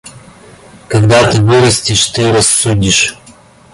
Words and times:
Когда 0.87 1.29
ты 1.29 1.39
вырастешь, 1.43 2.07
ты 2.07 2.31
рассудишь. 2.33 3.19